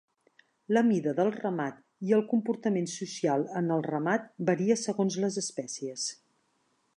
[0.75, 1.77] La mida del ramat
[2.11, 6.09] i el comportament social en el ramat varia segons les espècies.